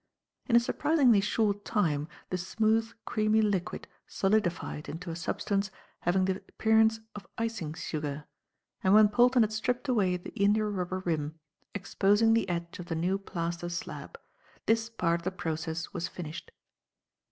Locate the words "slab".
13.69-14.19